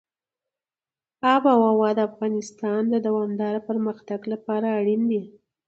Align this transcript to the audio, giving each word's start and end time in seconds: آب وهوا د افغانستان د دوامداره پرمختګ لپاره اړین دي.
آب 1.33 1.43
وهوا 1.61 1.89
د 1.95 1.99
افغانستان 2.09 2.81
د 2.89 2.95
دوامداره 3.07 3.59
پرمختګ 3.69 4.19
لپاره 4.33 4.67
اړین 4.79 5.01
دي. 5.11 5.21